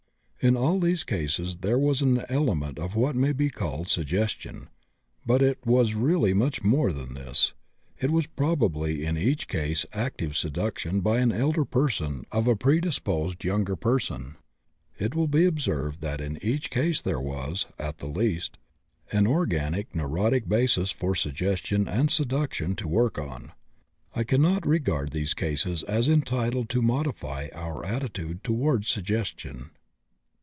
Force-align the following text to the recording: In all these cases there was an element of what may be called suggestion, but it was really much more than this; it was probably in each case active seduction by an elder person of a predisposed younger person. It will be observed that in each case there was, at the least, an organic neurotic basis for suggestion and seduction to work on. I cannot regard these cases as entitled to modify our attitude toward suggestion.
In 0.43 0.57
all 0.57 0.79
these 0.79 1.03
cases 1.03 1.57
there 1.57 1.77
was 1.77 2.01
an 2.01 2.23
element 2.27 2.79
of 2.79 2.95
what 2.95 3.15
may 3.15 3.31
be 3.31 3.51
called 3.51 3.87
suggestion, 3.87 4.69
but 5.23 5.39
it 5.39 5.59
was 5.67 5.93
really 5.93 6.33
much 6.33 6.63
more 6.63 6.91
than 6.91 7.13
this; 7.13 7.53
it 7.99 8.09
was 8.09 8.25
probably 8.25 9.05
in 9.05 9.19
each 9.19 9.47
case 9.47 9.85
active 9.93 10.35
seduction 10.35 11.01
by 11.01 11.19
an 11.19 11.31
elder 11.31 11.63
person 11.63 12.23
of 12.31 12.47
a 12.47 12.55
predisposed 12.55 13.43
younger 13.43 13.75
person. 13.75 14.35
It 14.97 15.13
will 15.13 15.27
be 15.27 15.45
observed 15.45 16.01
that 16.01 16.19
in 16.19 16.39
each 16.43 16.71
case 16.71 17.01
there 17.01 17.21
was, 17.21 17.67
at 17.77 17.99
the 17.99 18.07
least, 18.07 18.57
an 19.11 19.27
organic 19.27 19.93
neurotic 19.95 20.49
basis 20.49 20.89
for 20.89 21.13
suggestion 21.13 21.87
and 21.87 22.09
seduction 22.09 22.75
to 22.77 22.87
work 22.87 23.19
on. 23.19 23.51
I 24.15 24.23
cannot 24.23 24.65
regard 24.65 25.11
these 25.11 25.35
cases 25.35 25.83
as 25.83 26.09
entitled 26.09 26.67
to 26.69 26.81
modify 26.81 27.49
our 27.53 27.85
attitude 27.85 28.43
toward 28.43 28.85
suggestion. 28.87 29.69